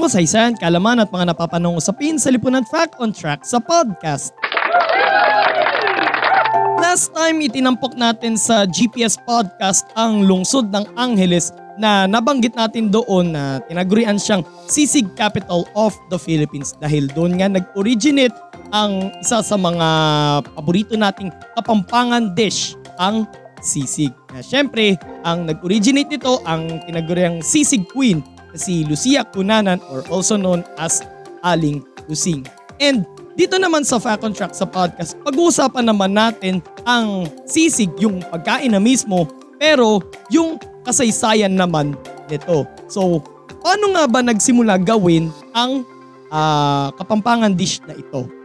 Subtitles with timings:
[0.00, 4.32] Kwentong kasaysayan, kalaman at mga napapanong usapin sa Lipunan Fact on Track sa podcast.
[6.80, 13.36] Last time, itinampok natin sa GPS podcast ang lungsod ng Angeles na nabanggit natin doon
[13.36, 14.40] na tinagurian siyang
[14.72, 18.32] sisig capital of the Philippines dahil doon nga nag-originate
[18.72, 19.88] ang isa sa mga
[20.56, 21.28] paborito nating
[21.60, 23.28] kapampangan dish, ang
[23.60, 24.16] sisig.
[24.32, 24.96] Na syempre,
[25.28, 31.04] ang nag-originate nito ang tinaguriang sisig queen si Lucia Cunanan or also known as
[31.44, 32.46] Aling Lusing.
[32.80, 33.04] And
[33.38, 38.72] dito naman sa Fact on Track sa podcast, pag-uusapan naman natin ang sisig, yung pagkain
[38.74, 39.28] na mismo,
[39.60, 40.00] pero
[40.32, 41.94] yung kasaysayan naman
[42.26, 42.64] nito.
[42.88, 43.22] So,
[43.60, 45.84] paano nga ba nagsimula gawin ang
[46.32, 48.39] ah, kapampangan dish na ito?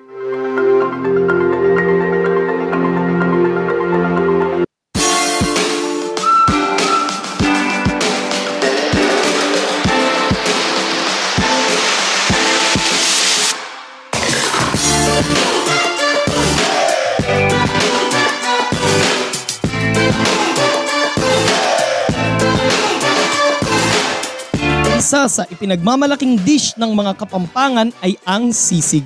[25.06, 29.06] Isa sa ipinagmamalaking dish ng mga kapampangan ay ang sisig.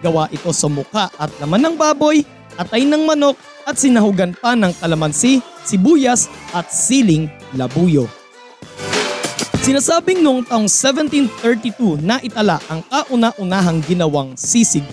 [0.00, 2.24] Gawa ito sa muka at laman ng baboy,
[2.56, 3.36] atay ng manok
[3.68, 8.08] at sinahugan pa ng kalamansi, sibuyas at siling labuyo.
[9.60, 14.88] Sinasabing noong taong 1732 na itala ang kauna-unahang ginawang sisig.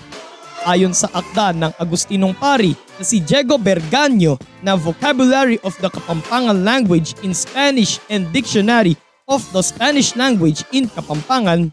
[0.67, 6.67] Ayon sa akda ng Agustinong Pari na si Diego Berganyo na Vocabulary of the Kapampangan
[6.67, 11.71] Language in Spanish and Dictionary of the Spanish Language in Kapampangan,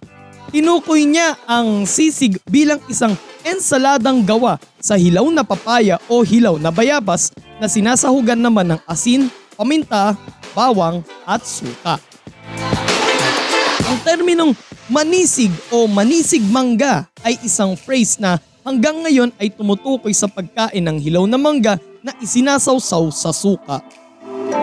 [0.54, 6.70] tinukoy niya ang sisig bilang isang ensaladang gawa sa hilaw na papaya o hilaw na
[6.70, 9.26] bayabas na sinasahugan naman ng asin,
[9.58, 10.14] paminta,
[10.54, 11.98] bawang at suka.
[13.90, 14.52] Ang terminong
[14.86, 20.98] manisig o manisig mangga ay isang phrase na hanggang ngayon ay tumutukoy sa pagkain ng
[21.02, 23.82] hilaw na mangga na isinasawsaw sa suka.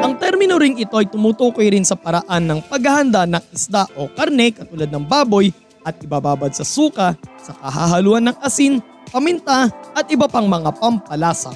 [0.08, 4.56] Ang termino ring ito ay tumutukoy rin sa paraan ng paghahanda ng isda o karne
[4.56, 5.52] katulad ng baboy
[5.84, 7.12] at ibababad sa suka
[7.44, 8.80] sa kahahaluan ng asin,
[9.12, 11.52] paminta at iba pang mga pampalasa.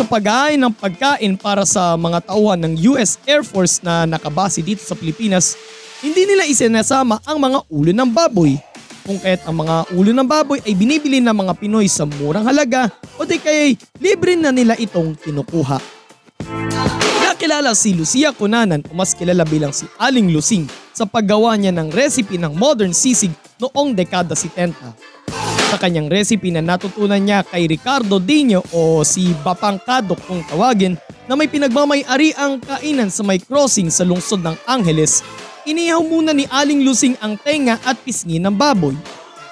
[0.00, 4.80] Sa paghahain ng pagkain para sa mga tauhan ng US Air Force na nakabase dito
[4.80, 5.60] sa Pilipinas,
[6.00, 8.56] hindi nila isinasama ang mga ulo ng baboy.
[9.04, 12.88] Kung kaya't ang mga ulo ng baboy ay binibili ng mga Pinoy sa murang halaga
[13.20, 15.99] o di kaya libre na nila itong kinukuha.
[17.50, 21.90] Nakilala si Lucia Cunanan o mas kilala bilang si Aling Lusing sa paggawa niya ng
[21.90, 24.70] recipe ng modern sisig noong dekada 70.
[25.74, 30.94] Sa kanyang recipe na natutunan niya kay Ricardo Dino o si Bapang Kadok kung tawagin
[31.26, 35.26] na may pinagmamay-ari ang kainan sa may crossing sa lungsod ng Angeles,
[35.66, 38.94] inihaw muna ni Aling Lusing ang tenga at pisngi ng baboy.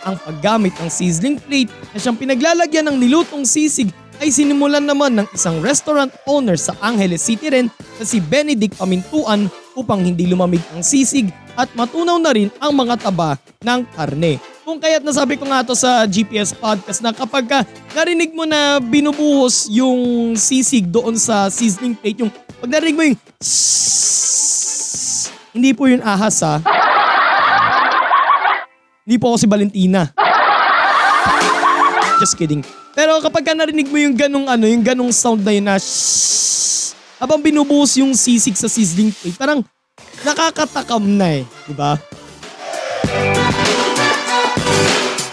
[0.06, 5.26] Ang paggamit ng sizzling plate na siyang pinaglalagyan ng nilutong sisig ay sinimulan naman ng
[5.30, 7.66] isang restaurant owner sa Angeles City rin
[7.98, 9.46] na si Benedict Pamintuan
[9.78, 14.38] upang hindi lumamig ang sisig at matunaw na rin ang mga taba ng karne.
[14.62, 17.60] Kung kaya't nasabi ko nga to sa GPS podcast na kapag ka
[17.94, 23.18] narinig mo na binubuhos yung sisig doon sa sizzling plate, yung pag narinig mo yung
[25.58, 26.62] hindi po yun ahas ha.
[29.08, 30.12] Hindi po ako si Valentina.
[32.20, 32.60] Just kidding.
[32.98, 36.98] Pero kapag ka narinig mo yung ganong ano, yung ganong sound na yun na shhh,
[37.22, 39.62] habang binubuhos yung sisig sa sizzling plate, parang
[40.26, 41.94] nakakatakam na eh, di ba?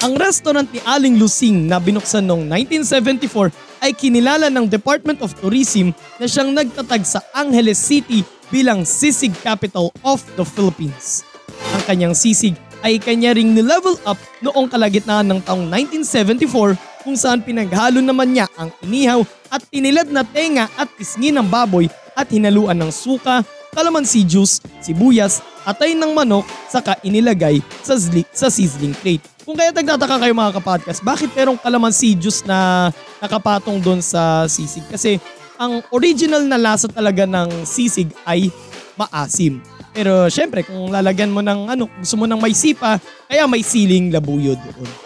[0.06, 3.50] Ang restaurant ni Aling Lusing na binuksan noong 1974
[3.82, 5.90] ay kinilala ng Department of Tourism
[6.22, 8.22] na siyang nagtatag sa Angeles City
[8.54, 11.26] bilang sisig capital of the Philippines.
[11.74, 12.54] Ang kanyang sisig
[12.86, 18.50] ay kanya ring nilevel up noong kalagitnaan ng taong 1974 kung saan pinaghalo naman niya
[18.58, 19.22] ang inihaw
[19.54, 21.86] at tinilad na tenga at pisngi ng baboy
[22.18, 28.50] at hinaluan ng suka, kalamansi juice, sibuyas, atay ng manok, saka inilagay sa, zli- sa
[28.50, 29.22] sizzling plate.
[29.46, 32.90] Kung kaya nagtataka kayo mga kapodcast, bakit merong kalamansi juice na
[33.22, 34.82] nakapatong doon sa sisig?
[34.90, 35.22] Kasi
[35.62, 38.50] ang original na lasa talaga ng sisig ay
[38.98, 39.62] maasim.
[39.94, 42.98] Pero syempre, kung lalagyan mo ng ano, gusto mo ng may sipa,
[43.30, 45.05] kaya may siling labuyo doon.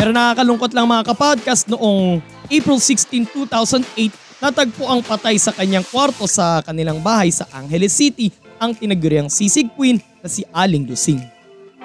[0.00, 6.24] Pero nakakalungkot lang mga kapodcast noong April 16, 2008, natagpo ang patay sa kanyang kwarto
[6.24, 11.20] sa kanilang bahay sa Angeles City ang tinaguriang sisig queen na si Aling Lusing.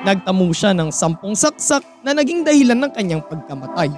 [0.08, 3.92] Nagtamo siya ng sampung saksak na naging dahilan ng kanyang pagkamatay.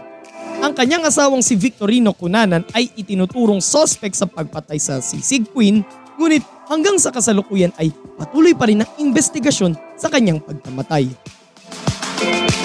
[0.66, 5.86] Ang kanyang asawang si Victorino Cunanan ay itinuturong sospek sa pagpatay sa sisig queen
[6.18, 11.06] ngunit hanggang sa kasalukuyan ay patuloy pa rin ang investigasyon sa kanyang pagkamatay.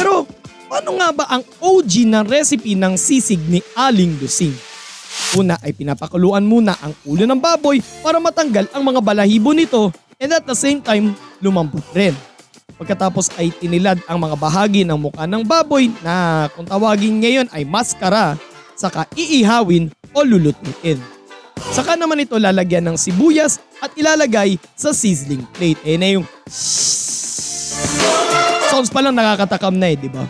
[0.01, 0.25] Pero
[0.73, 4.57] paano nga ba ang OG na recipe ng sisig ni Aling Lusing?
[5.37, 10.33] Una ay pinapakuluan muna ang ulo ng baboy para matanggal ang mga balahibo nito and
[10.33, 11.13] at the same time
[11.45, 12.17] lumambot rin.
[12.81, 17.69] Pagkatapos ay tinilad ang mga bahagi ng mukha ng baboy na kung tawagin ngayon ay
[17.69, 18.41] maskara,
[18.73, 20.97] saka iihawin o lulutuin.
[21.77, 25.85] Saka naman ito lalagyan ng sibuyas at ilalagay sa sizzling plate.
[25.85, 26.25] Eh na yung
[28.73, 30.25] sounds pa nakakatakam na eh, di ba?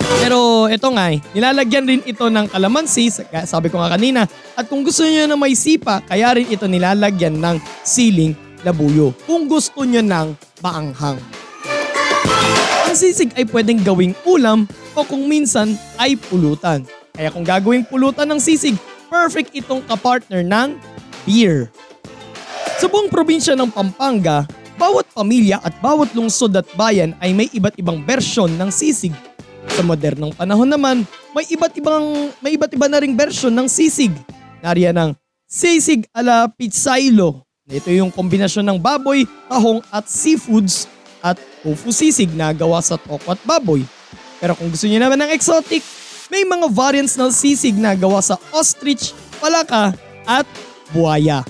[0.00, 3.08] Pero ito nga eh, nilalagyan rin ito ng kalamansi,
[3.46, 4.26] sabi ko nga kanina,
[4.58, 7.56] at kung gusto niyo na may sipa, kaya rin ito nilalagyan ng
[7.86, 8.34] siling
[8.66, 9.14] labuyo.
[9.22, 10.34] Kung gusto niyo ng
[10.64, 11.20] maanghang.
[12.86, 14.64] Ang sisig ay pwedeng gawing ulam
[14.96, 16.82] o kung minsan ay pulutan.
[17.14, 18.74] Kaya kung gagawing pulutan ng sisig,
[19.06, 20.74] perfect itong kapartner ng
[21.22, 21.70] beer.
[22.76, 24.44] Sa buong probinsya ng Pampanga,
[24.76, 29.16] bawat pamilya at bawat lungsod at bayan ay may iba't ibang bersyon ng sisig.
[29.76, 31.04] Sa modernong panahon naman,
[31.36, 34.08] may iba't ibang may iba't iba na ring bersyon ng sisig.
[34.64, 35.10] Nariyan ang
[35.44, 37.44] sisig ala pizzailo.
[37.68, 40.88] Ito yung kombinasyon ng baboy, tahong at seafoods
[41.20, 43.84] at tofu sisig na gawa sa toko at baboy.
[44.40, 45.84] Pero kung gusto niyo naman ng exotic,
[46.32, 49.12] may mga variants ng sisig na gawa sa ostrich,
[49.44, 49.92] palaka
[50.24, 50.48] at
[50.88, 51.44] buhaya.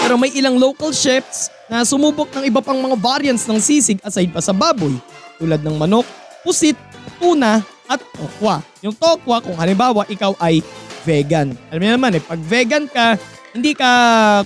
[0.00, 4.32] Pero may ilang local chefs na sumubok ng iba pang mga variants ng sisig aside
[4.32, 4.96] pa sa baboy
[5.36, 6.08] tulad ng manok,
[6.44, 6.76] pusit,
[7.16, 8.60] tuna at tokwa.
[8.84, 10.60] Yung tokwa kung halimbawa ikaw ay
[11.08, 11.56] vegan.
[11.72, 13.16] Alam niyo naman eh, pag vegan ka,
[13.54, 13.90] hindi ka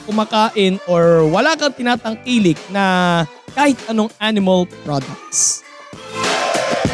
[0.04, 3.24] kumakain or wala kang tinatangkilik na
[3.56, 5.66] kahit anong animal products.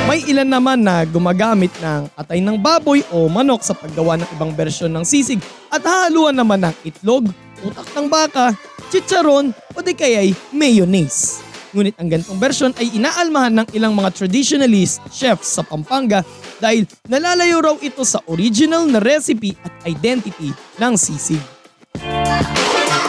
[0.04, 4.52] May ilan naman na gumagamit ng atay ng baboy o manok sa paggawa ng ibang
[4.52, 5.40] bersyon ng sisig
[5.72, 7.24] at hahaluan naman ng itlog,
[7.64, 8.52] utak ng baka,
[8.92, 11.53] chicharon o di kaya'y mayonnaise.
[11.74, 16.22] Ngunit ang ganitong bersyon ay inaalmahan ng ilang mga traditionalist chefs sa Pampanga
[16.62, 21.42] dahil nalalayo raw ito sa original na recipe at identity ng sisig.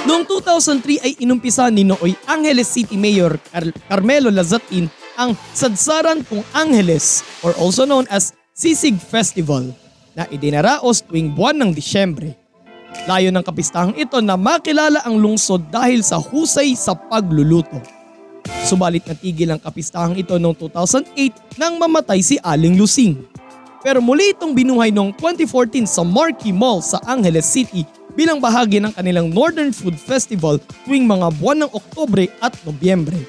[0.10, 6.42] Noong 2003 ay inumpisa ni Nooy Angeles City Mayor Car- Carmelo Lazatin ang Sadsaran Kung
[6.58, 9.70] Angeles or also known as Sisig Festival
[10.18, 12.34] na idinaraos tuwing buwan ng Disyembre.
[13.06, 17.95] Layo ng kapistahang ito na makilala ang lungsod dahil sa husay sa pagluluto.
[18.66, 23.22] Subalit natigil ang kapistahang ito noong 2008 nang mamatay si Aling Lusing.
[23.86, 27.86] Pero muli itong binuhay noong 2014 sa Marquee Mall sa Angeles City
[28.18, 30.58] bilang bahagi ng kanilang Northern Food Festival
[30.88, 33.22] tuwing mga buwan ng Oktobre at Nobyembre.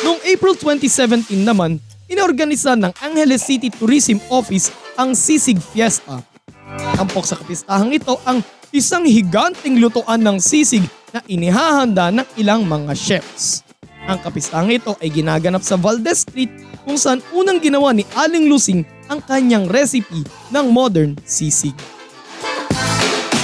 [0.00, 1.76] Noong April 2017 naman,
[2.08, 6.24] inorganisa ng Angeles City Tourism Office ang Sisig Fiesta.
[6.96, 8.40] Tampok sa kapistahang ito ang
[8.72, 10.82] isang higanting lutuan ng sisig
[11.12, 13.62] na inihahanda ng ilang mga chefs.
[14.04, 16.52] Ang kapistahang ito ay ginaganap sa Valdez Street
[16.84, 20.20] kung saan unang ginawa ni Aling Lusing ang kanyang recipe
[20.52, 21.72] ng modern sisig.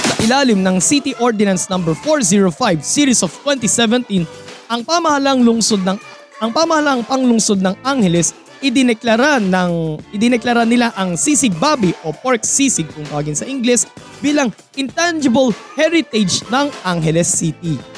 [0.05, 1.81] Sa ilalim ng City Ordinance No.
[1.81, 2.53] 405
[2.85, 4.21] Series of 2017,
[4.69, 5.97] ang pamahalang lungsod ng
[6.41, 12.85] ang pamahalang panglungsod ng Angeles idineklara ng idineklara nila ang sisig babi o pork sisig
[12.93, 13.89] kung tawagin sa Ingles
[14.21, 17.90] bilang intangible heritage ng Angeles City.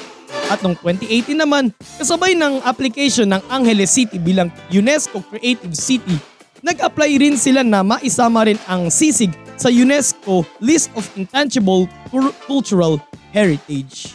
[0.53, 6.13] At noong 2018 naman, kasabay ng application ng Angeles City bilang UNESCO Creative City,
[6.61, 11.89] nag-apply rin sila na maisama rin ang sisig sa UNESCO List of Intangible
[12.45, 13.01] Cultural
[13.33, 14.13] Heritage.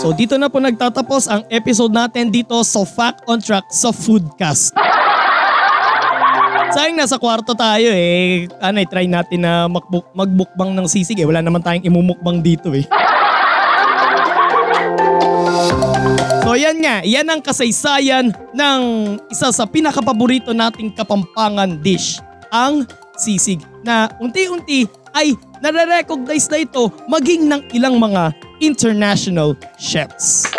[0.00, 4.72] So dito na po nagtatapos ang episode natin dito sa Fact on Track sa Foodcast.
[6.72, 8.48] Sayang nasa kwarto tayo eh.
[8.64, 11.28] Ano, try natin na magbuk- magbukbang ng sisig eh.
[11.28, 12.88] Wala naman tayong imumukbang dito eh.
[16.50, 18.82] So yan nga, yan ang kasaysayan ng
[19.30, 22.18] isa sa pinakapaborito nating kapampangan dish,
[22.50, 30.50] ang sisig na unti-unti ay nare-recognize na ito maging ng ilang mga international chefs.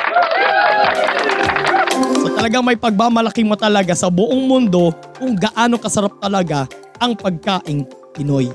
[2.41, 4.89] talagang may pagmamalaking mo talaga sa buong mundo
[5.21, 6.65] kung gaano kasarap talaga
[6.97, 7.85] ang pagkaing
[8.17, 8.49] Pinoy.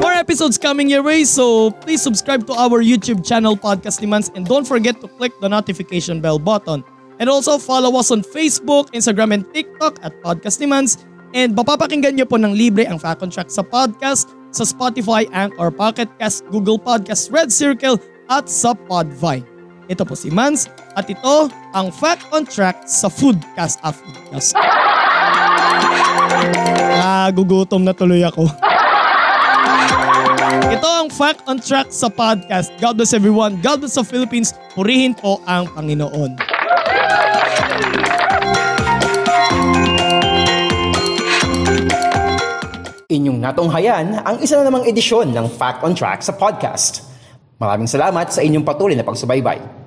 [0.00, 4.32] More episodes coming your way, so please subscribe to our YouTube channel Podcast ni Mans
[4.32, 6.80] and don't forget to click the notification bell button.
[7.20, 10.98] And also follow us on Facebook, Instagram, and TikTok at Podcast ni Mans.
[11.32, 15.72] And mapapakinggan nyo po ng libre ang Fact on Track sa podcast, sa Spotify, Anchor,
[15.72, 17.96] Pocket Cast, Google Podcast, Red Circle,
[18.28, 19.44] at sa Podvine.
[19.88, 24.56] Ito po si Mans at ito ang Fact on Track sa Foodcast of Foodcast.
[27.02, 28.46] Ah, gugutom na tuloy ako.
[30.72, 32.72] Ito ang Fact on Track sa podcast.
[32.80, 33.60] God bless everyone.
[33.60, 34.52] God bless the Philippines.
[34.72, 36.36] Purihin po ang Panginoon.
[43.12, 47.04] Inyong natunghayan ang isa na namang edisyon ng Fact on Track sa podcast.
[47.60, 49.81] Maraming salamat sa inyong patuloy na pagsubaybay.